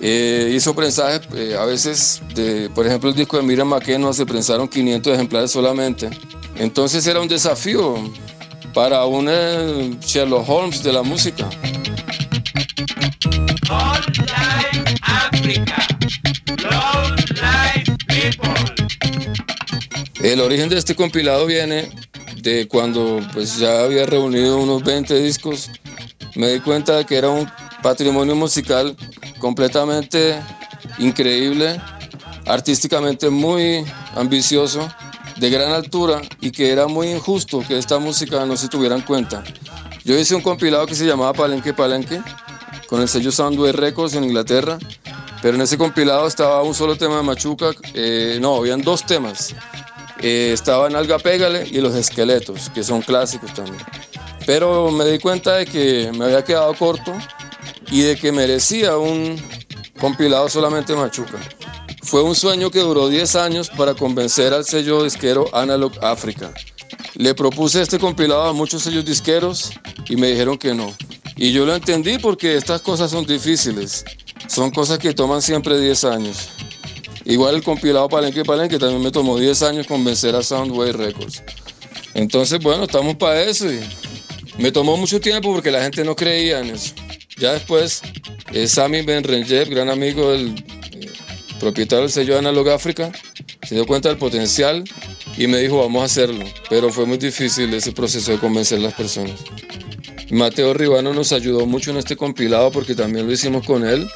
Eh, 0.00 0.52
hizo 0.54 0.74
prensaje 0.74 1.20
eh, 1.34 1.56
a 1.58 1.64
veces, 1.66 2.22
de, 2.34 2.70
por 2.70 2.86
ejemplo, 2.86 3.10
el 3.10 3.16
disco 3.16 3.36
de 3.36 3.42
Miriam 3.42 3.68
Makeno 3.68 4.12
se 4.12 4.24
prensaron 4.24 4.66
500 4.66 5.12
ejemplares 5.14 5.50
solamente. 5.50 6.08
Entonces 6.56 7.06
era 7.06 7.20
un 7.20 7.28
desafío 7.28 7.96
para 8.72 9.04
un 9.04 9.28
eh, 9.28 9.94
Sherlock 10.00 10.48
Holmes 10.48 10.82
de 10.82 10.92
la 10.92 11.02
música. 11.02 11.48
El 20.22 20.40
origen 20.40 20.70
de 20.70 20.78
este 20.78 20.94
compilado 20.94 21.44
viene 21.44 21.90
de 22.36 22.66
cuando 22.68 23.20
pues 23.34 23.58
ya 23.58 23.82
había 23.82 24.06
reunido 24.06 24.56
unos 24.56 24.82
20 24.82 25.14
discos. 25.22 25.70
Me 26.34 26.48
di 26.48 26.60
cuenta 26.60 26.96
de 26.96 27.04
que 27.04 27.16
era 27.16 27.28
un 27.28 27.50
patrimonio 27.82 28.34
musical 28.34 28.96
completamente 29.38 30.40
increíble, 30.98 31.80
artísticamente 32.46 33.30
muy 33.30 33.84
ambicioso, 34.14 34.88
de 35.36 35.50
gran 35.50 35.72
altura 35.72 36.22
y 36.40 36.50
que 36.50 36.70
era 36.70 36.86
muy 36.86 37.08
injusto 37.08 37.62
que 37.66 37.78
esta 37.78 37.98
música 37.98 38.44
no 38.46 38.56
se 38.56 38.68
tuviera 38.68 38.94
en 38.94 39.02
cuenta. 39.02 39.42
Yo 40.04 40.18
hice 40.18 40.34
un 40.34 40.42
compilado 40.42 40.86
que 40.86 40.94
se 40.94 41.06
llamaba 41.06 41.32
Palenque 41.32 41.72
Palenque 41.72 42.20
con 42.88 43.00
el 43.00 43.08
sello 43.08 43.32
Soundwave 43.32 43.72
Records 43.72 44.14
en 44.14 44.24
Inglaterra, 44.24 44.78
pero 45.42 45.56
en 45.56 45.62
ese 45.62 45.78
compilado 45.78 46.26
estaba 46.26 46.62
un 46.62 46.74
solo 46.74 46.96
tema 46.96 47.16
de 47.16 47.22
Machuca, 47.22 47.70
eh, 47.94 48.38
no, 48.40 48.56
habían 48.56 48.82
dos 48.82 49.04
temas. 49.04 49.54
Eh, 50.20 50.52
estaban 50.52 50.94
Alga 50.94 51.18
Pégale 51.18 51.66
y 51.68 51.80
Los 51.80 51.94
Esqueletos, 51.94 52.70
que 52.70 52.82
son 52.82 53.02
clásicos 53.02 53.52
también. 53.52 53.82
Pero 54.46 54.90
me 54.90 55.04
di 55.04 55.18
cuenta 55.18 55.56
de 55.56 55.66
que 55.66 56.10
me 56.16 56.26
había 56.26 56.44
quedado 56.44 56.74
corto 56.74 57.12
y 57.90 58.02
de 58.02 58.16
que 58.16 58.32
merecía 58.32 58.98
un 58.98 59.40
compilado 60.00 60.48
solamente 60.48 60.94
Machuca. 60.94 61.38
Fue 62.02 62.22
un 62.22 62.34
sueño 62.34 62.70
que 62.70 62.80
duró 62.80 63.08
10 63.08 63.36
años 63.36 63.70
para 63.70 63.94
convencer 63.94 64.52
al 64.52 64.64
sello 64.64 65.02
disquero 65.02 65.48
Analog 65.54 65.92
Africa. 66.04 66.52
Le 67.14 67.34
propuse 67.34 67.80
este 67.80 67.98
compilado 67.98 68.44
a 68.44 68.52
muchos 68.52 68.82
sellos 68.82 69.04
disqueros 69.04 69.70
y 70.08 70.16
me 70.16 70.28
dijeron 70.28 70.58
que 70.58 70.74
no. 70.74 70.92
Y 71.36 71.52
yo 71.52 71.64
lo 71.64 71.74
entendí 71.74 72.18
porque 72.18 72.56
estas 72.56 72.82
cosas 72.82 73.10
son 73.10 73.24
difíciles. 73.24 74.04
Son 74.48 74.70
cosas 74.70 74.98
que 74.98 75.14
toman 75.14 75.40
siempre 75.40 75.80
10 75.80 76.04
años. 76.04 76.50
Igual 77.24 77.56
el 77.56 77.62
compilado 77.62 78.08
Palenque 78.08 78.44
Palenque 78.44 78.78
también 78.78 79.02
me 79.02 79.10
tomó 79.10 79.38
10 79.38 79.62
años 79.62 79.86
convencer 79.86 80.36
a 80.36 80.42
Soundwave 80.42 80.92
Records. 80.92 81.42
Entonces, 82.12 82.60
bueno, 82.62 82.84
estamos 82.84 83.16
para 83.16 83.42
eso 83.42 83.72
y 83.72 83.80
me 84.58 84.72
tomó 84.72 84.96
mucho 84.96 85.20
tiempo 85.20 85.52
porque 85.52 85.70
la 85.70 85.82
gente 85.82 86.04
no 86.04 86.14
creía 86.14 86.60
en 86.60 86.70
eso. 86.70 86.94
Ya 87.36 87.52
después, 87.52 88.02
eh, 88.52 88.66
Sammy 88.66 89.02
Benrenjev, 89.02 89.68
gran 89.68 89.90
amigo 89.90 90.30
del 90.30 90.54
eh, 90.92 91.10
propietario 91.58 92.02
del 92.02 92.12
sello 92.12 92.38
Analog 92.38 92.68
África, 92.70 93.10
se 93.66 93.74
dio 93.74 93.86
cuenta 93.86 94.08
del 94.08 94.18
potencial 94.18 94.84
y 95.36 95.46
me 95.46 95.58
dijo, 95.58 95.78
vamos 95.78 96.02
a 96.02 96.04
hacerlo. 96.06 96.44
Pero 96.70 96.90
fue 96.90 97.06
muy 97.06 97.18
difícil 97.18 97.72
ese 97.74 97.92
proceso 97.92 98.32
de 98.32 98.38
convencer 98.38 98.78
a 98.78 98.82
las 98.82 98.94
personas. 98.94 99.40
Mateo 100.30 100.74
Ribano 100.74 101.12
nos 101.12 101.32
ayudó 101.32 101.66
mucho 101.66 101.90
en 101.90 101.98
este 101.98 102.16
compilado 102.16 102.70
porque 102.70 102.94
también 102.94 103.26
lo 103.26 103.32
hicimos 103.32 103.66
con 103.66 103.86
él. 103.86 104.08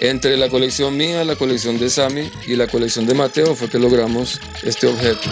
Entre 0.00 0.36
la 0.36 0.48
colección 0.48 0.96
mía, 0.96 1.24
la 1.24 1.36
colección 1.36 1.78
de 1.78 1.88
Sammy 1.88 2.28
y 2.46 2.56
la 2.56 2.66
colección 2.66 3.06
de 3.06 3.14
Mateo 3.14 3.54
fue 3.54 3.68
que 3.68 3.78
logramos 3.78 4.40
este 4.64 4.88
objeto. 4.88 5.30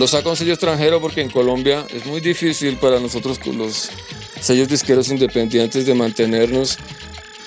Lo 0.00 0.06
saco 0.06 0.30
un 0.30 0.36
sello 0.36 0.54
extranjero 0.54 0.98
porque 0.98 1.20
en 1.20 1.28
Colombia 1.28 1.86
es 1.94 2.06
muy 2.06 2.22
difícil 2.22 2.78
para 2.78 2.98
nosotros 2.98 3.38
los 3.44 3.90
sellos 4.40 4.66
disqueros 4.66 5.10
independientes 5.10 5.84
de 5.84 5.92
mantenernos 5.92 6.78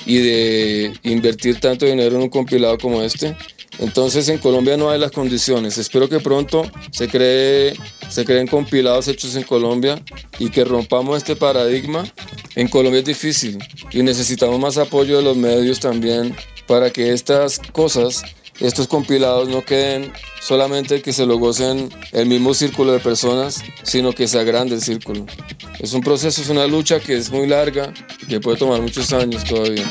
y 0.05 0.19
de 0.19 0.93
invertir 1.01 1.59
tanto 1.59 1.87
dinero 1.87 2.15
en 2.15 2.21
un 2.21 2.29
compilado 2.29 2.77
como 2.77 3.01
este. 3.01 3.35
Entonces 3.79 4.29
en 4.29 4.37
Colombia 4.37 4.77
no 4.77 4.91
hay 4.91 4.99
las 4.99 5.09
condiciones. 5.09 5.79
Espero 5.79 6.07
que 6.07 6.19
pronto 6.19 6.71
se, 6.91 7.07
cree, 7.07 7.73
se 8.07 8.23
creen 8.23 8.45
compilados 8.45 9.07
hechos 9.07 9.35
en 9.35 9.45
Colombia 9.45 9.99
y 10.37 10.51
que 10.51 10.63
rompamos 10.63 11.17
este 11.17 11.35
paradigma. 11.35 12.03
En 12.53 12.67
Colombia 12.67 12.99
es 12.99 13.05
difícil 13.05 13.57
y 13.91 14.03
necesitamos 14.03 14.59
más 14.59 14.77
apoyo 14.77 15.17
de 15.17 15.23
los 15.23 15.35
medios 15.35 15.79
también 15.79 16.35
para 16.67 16.91
que 16.91 17.13
estas 17.13 17.57
cosas, 17.57 18.21
estos 18.59 18.87
compilados 18.87 19.49
no 19.49 19.63
queden 19.63 20.11
solamente 20.41 21.01
que 21.01 21.13
se 21.13 21.25
lo 21.25 21.37
gocen 21.37 21.89
el 22.11 22.27
mismo 22.27 22.53
círculo 22.53 22.91
de 22.91 22.99
personas, 22.99 23.61
sino 23.83 24.13
que 24.13 24.27
se 24.27 24.39
agrande 24.39 24.75
el 24.75 24.81
círculo. 24.81 25.25
Es 25.79 25.93
un 25.93 26.01
proceso, 26.01 26.41
es 26.41 26.49
una 26.49 26.67
lucha 26.67 26.99
que 26.99 27.15
es 27.17 27.31
muy 27.31 27.47
larga, 27.47 27.93
que 28.27 28.39
puede 28.39 28.57
tomar 28.57 28.81
muchos 28.81 29.11
años 29.13 29.43
todavía. 29.43 29.85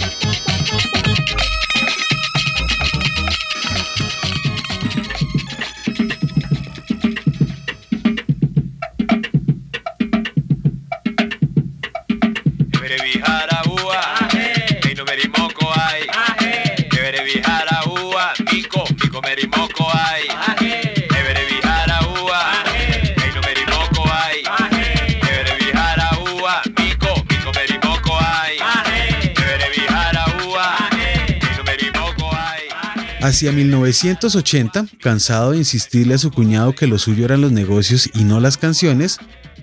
Hacia 33.23 33.53
1980, 33.53 34.87
cansado 35.01 35.53
de 35.53 35.59
insistirle 35.59 36.15
a 36.15 36.19
su 36.19 36.33
cuñado 36.33 36.75
que 36.75 36.89
lo 36.89 36.99
suyo 36.99 37.25
eran 37.25 37.41
los 37.41 37.53
negocios 37.53 38.11
y 38.15 38.25
no 38.25 38.41
las 38.41 38.57
canciones, 38.57 39.19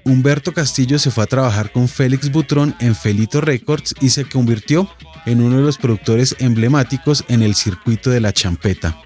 Humberto 0.06 0.54
Castillo 0.54 0.98
se 0.98 1.12
fue 1.12 1.26
a 1.26 1.28
trabajar 1.28 1.74
con 1.74 1.90
Félix 1.90 2.32
Butrón 2.32 2.74
en 2.80 2.96
Felito 2.96 3.42
Records 3.42 3.96
y 4.00 4.12
se 4.12 4.24
convirtió 4.24 4.90
en 5.26 5.42
uno 5.42 5.58
de 5.58 5.64
los 5.64 5.78
productores 5.78 6.38
emblemáticos 6.40 7.26
en 7.28 7.42
el 7.42 7.54
circuito 7.54 8.10
de 8.10 8.22
la 8.22 8.32
champeta. 8.32 8.98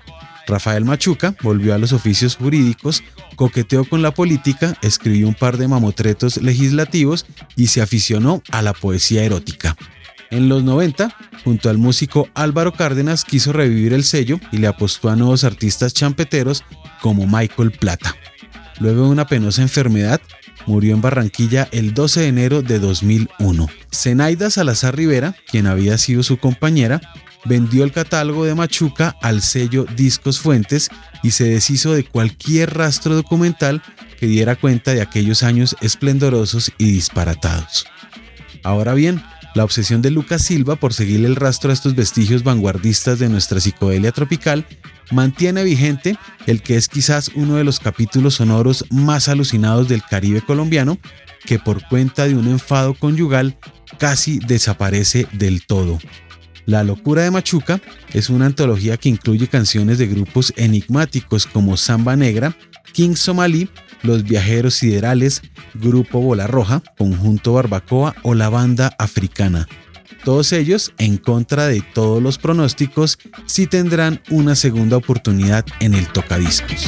Rafael 0.45 0.85
Machuca 0.85 1.35
volvió 1.41 1.73
a 1.73 1.79
los 1.79 1.91
oficios 1.91 2.35
jurídicos, 2.35 3.03
coqueteó 3.35 3.85
con 3.85 4.03
la 4.03 4.13
política, 4.13 4.77
escribió 4.83 5.27
un 5.27 5.33
par 5.33 5.57
de 5.57 5.67
mamotretos 5.67 6.37
legislativos 6.37 7.25
y 7.55 7.67
se 7.67 7.81
aficionó 7.81 8.43
a 8.51 8.61
la 8.61 8.73
poesía 8.73 9.23
erótica. 9.23 9.75
En 10.33 10.49
los 10.49 10.63
90, 10.63 11.15
junto 11.43 11.69
al 11.69 11.77
músico 11.77 12.27
Álvaro 12.33 12.73
Cárdenas, 12.73 13.23
quiso 13.23 13.53
revivir 13.53 13.93
el 13.93 14.03
sello 14.03 14.39
y 14.51 14.57
le 14.57 14.65
apostó 14.65 15.11
a 15.11 15.15
nuevos 15.15 15.43
artistas 15.43 15.93
champeteros 15.93 16.63
como 17.01 17.27
Michael 17.27 17.69
Plata. 17.69 18.15
Luego 18.79 19.03
de 19.03 19.09
una 19.09 19.27
penosa 19.27 19.61
enfermedad, 19.61 20.19
murió 20.65 20.95
en 20.95 21.01
Barranquilla 21.01 21.69
el 21.71 21.93
12 21.93 22.21
de 22.21 22.27
enero 22.29 22.61
de 22.63 22.79
2001. 22.79 23.67
Zenaida 23.93 24.49
Salazar 24.49 24.95
Rivera, 24.95 25.35
quien 25.51 25.67
había 25.67 25.99
sido 25.99 26.23
su 26.23 26.37
compañera, 26.37 26.99
vendió 27.45 27.83
el 27.83 27.91
catálogo 27.91 28.43
de 28.43 28.55
Machuca 28.55 29.15
al 29.21 29.43
sello 29.43 29.85
Discos 29.95 30.39
Fuentes 30.39 30.89
y 31.21 31.29
se 31.29 31.43
deshizo 31.43 31.93
de 31.93 32.05
cualquier 32.05 32.73
rastro 32.73 33.13
documental 33.13 33.83
que 34.19 34.25
diera 34.25 34.55
cuenta 34.55 34.95
de 34.95 35.01
aquellos 35.03 35.43
años 35.43 35.75
esplendorosos 35.79 36.71
y 36.79 36.91
disparatados. 36.91 37.85
Ahora 38.63 38.95
bien, 38.95 39.21
la 39.55 39.63
obsesión 39.63 40.01
de 40.01 40.11
Lucas 40.11 40.41
Silva 40.41 40.75
por 40.75 40.93
seguir 40.93 41.25
el 41.25 41.35
rastro 41.35 41.69
a 41.69 41.73
estos 41.73 41.95
vestigios 41.95 42.43
vanguardistas 42.43 43.19
de 43.19 43.29
nuestra 43.29 43.59
psicodelia 43.59 44.11
tropical 44.11 44.65
mantiene 45.11 45.63
vigente 45.63 46.17
el 46.47 46.61
que 46.61 46.75
es 46.75 46.87
quizás 46.87 47.31
uno 47.35 47.55
de 47.55 47.63
los 47.63 47.79
capítulos 47.79 48.35
sonoros 48.35 48.85
más 48.89 49.29
alucinados 49.29 49.87
del 49.87 50.03
Caribe 50.03 50.41
colombiano, 50.41 50.97
que 51.45 51.59
por 51.59 51.87
cuenta 51.87 52.27
de 52.27 52.35
un 52.35 52.47
enfado 52.47 52.93
conyugal 52.93 53.57
casi 53.99 54.39
desaparece 54.39 55.27
del 55.33 55.65
todo. 55.65 55.99
La 56.65 56.83
locura 56.83 57.23
de 57.23 57.31
Machuca 57.31 57.81
es 58.13 58.29
una 58.29 58.45
antología 58.45 58.97
que 58.97 59.09
incluye 59.09 59.47
canciones 59.47 59.97
de 59.97 60.07
grupos 60.07 60.53
enigmáticos 60.55 61.45
como 61.45 61.75
Samba 61.75 62.15
Negra, 62.15 62.55
King 62.93 63.15
Somalí 63.15 63.69
los 64.03 64.23
Viajeros 64.23 64.75
Siderales, 64.75 65.41
Grupo 65.73 66.19
Bola 66.21 66.45
Roja, 66.45 66.83
Conjunto 66.97 67.53
Barbacoa 67.53 68.15
o 68.21 68.35
la 68.35 68.49
Banda 68.49 68.93
Africana. 68.99 69.67
Todos 70.23 70.53
ellos, 70.53 70.93
en 70.99 71.17
contra 71.17 71.67
de 71.67 71.81
todos 71.81 72.21
los 72.21 72.37
pronósticos, 72.37 73.17
sí 73.45 73.67
tendrán 73.67 74.21
una 74.29 74.55
segunda 74.55 74.97
oportunidad 74.97 75.65
en 75.79 75.95
el 75.95 76.07
tocadiscos. 76.07 76.85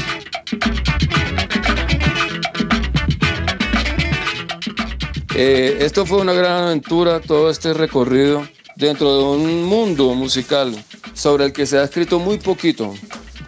Eh, 5.38 5.80
esto 5.82 6.06
fue 6.06 6.20
una 6.20 6.32
gran 6.32 6.64
aventura, 6.64 7.20
todo 7.20 7.50
este 7.50 7.74
recorrido. 7.74 8.48
dentro 8.78 9.18
de 9.18 9.24
un 9.24 9.64
mundo 9.64 10.14
musical 10.16 10.76
sobre 11.14 11.46
el 11.46 11.54
que 11.54 11.66
se 11.66 11.78
ha 11.78 11.84
escrito 11.84 12.20
muy 12.20 12.38
poquito. 12.40 12.94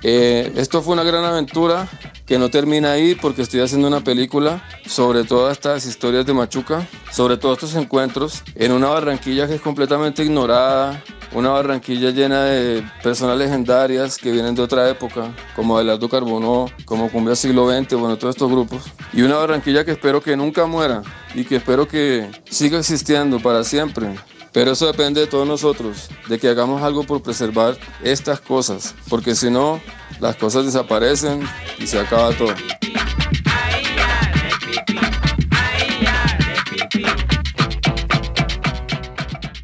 Eh, 0.03 0.53
esto 0.55 0.81
fue 0.81 0.93
una 0.93 1.03
gran 1.03 1.23
aventura 1.23 1.87
que 2.25 2.37
no 2.37 2.49
termina 2.49 2.91
ahí 2.91 3.15
porque 3.15 3.41
estoy 3.41 3.61
haciendo 3.61 3.87
una 3.87 4.01
película 4.01 4.63
sobre 4.85 5.23
todas 5.23 5.53
estas 5.53 5.85
historias 5.85 6.25
de 6.25 6.33
Machuca, 6.33 6.87
sobre 7.11 7.37
todos 7.37 7.63
estos 7.63 7.75
encuentros 7.75 8.43
en 8.55 8.71
una 8.71 8.89
Barranquilla 8.89 9.47
que 9.47 9.55
es 9.55 9.61
completamente 9.61 10.23
ignorada, 10.23 11.01
una 11.33 11.49
Barranquilla 11.49 12.11
llena 12.11 12.43
de 12.43 12.83
personas 13.03 13.37
legendarias 13.37 14.17
que 14.17 14.31
vienen 14.31 14.55
de 14.55 14.61
otra 14.61 14.89
época, 14.89 15.33
como 15.55 15.77
Adelardo 15.77 16.09
Carbonó, 16.09 16.67
como 16.85 17.09
Cumbia 17.11 17.35
Siglo 17.35 17.69
XX, 17.69 17.95
bueno, 17.95 18.17
todos 18.17 18.35
estos 18.35 18.51
grupos. 18.51 18.83
Y 19.13 19.21
una 19.21 19.37
Barranquilla 19.37 19.85
que 19.85 19.91
espero 19.91 20.21
que 20.21 20.37
nunca 20.37 20.65
muera 20.65 21.01
y 21.33 21.45
que 21.45 21.57
espero 21.57 21.87
que 21.87 22.29
siga 22.49 22.79
existiendo 22.79 23.39
para 23.39 23.63
siempre. 23.63 24.15
Pero 24.57 24.71
eso 24.71 24.87
depende 24.87 25.21
de 25.21 25.27
todos 25.27 25.47
nosotros, 25.47 26.09
de 26.27 26.39
que 26.39 26.47
hagamos 26.47 26.81
algo 26.81 27.03
por 27.03 27.21
preservar 27.21 27.77
estas 28.03 28.41
cosas, 28.41 28.95
porque 29.07 29.35
si 29.35 29.51
no, 29.51 29.79
las 30.19 30.35
cosas 30.35 30.65
desaparecen 30.65 31.41
y 31.77 31.85
se 31.85 31.99
acaba 31.99 32.31
todo. 32.31 32.55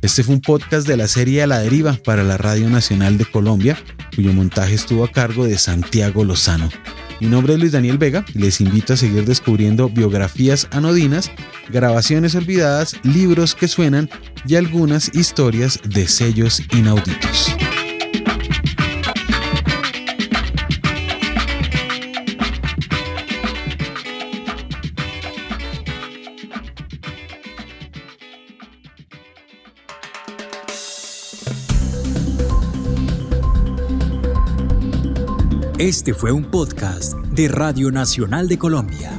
Este 0.03 0.23
fue 0.23 0.35
un 0.35 0.41
podcast 0.41 0.87
de 0.87 0.95
la 0.95 1.07
serie 1.07 1.41
A 1.41 1.47
la 1.47 1.57
Deriva 1.57 1.97
para 2.05 2.21
la 2.21 2.37
Radio 2.37 2.69
Nacional 2.69 3.17
de 3.17 3.25
Colombia, 3.25 3.75
cuyo 4.15 4.31
montaje 4.31 4.75
estuvo 4.75 5.05
a 5.05 5.11
cargo 5.11 5.45
de 5.45 5.57
Santiago 5.57 6.23
Lozano. 6.23 6.69
Mi 7.19 7.27
nombre 7.27 7.53
es 7.53 7.59
Luis 7.59 7.71
Daniel 7.71 7.97
Vega 7.97 8.25
y 8.33 8.39
les 8.39 8.59
invito 8.61 8.93
a 8.93 8.97
seguir 8.97 9.25
descubriendo 9.25 9.89
biografías 9.89 10.67
anodinas, 10.71 11.31
grabaciones 11.69 12.35
olvidadas, 12.35 12.95
libros 13.03 13.55
que 13.55 13.67
suenan 13.67 14.09
y 14.45 14.55
algunas 14.55 15.13
historias 15.15 15.79
de 15.83 16.07
sellos 16.07 16.61
inauditos. 16.73 17.55
Este 35.83 36.13
fue 36.13 36.31
un 36.31 36.45
podcast 36.45 37.13
de 37.33 37.49
Radio 37.49 37.91
Nacional 37.91 38.47
de 38.47 38.57
Colombia. 38.57 39.11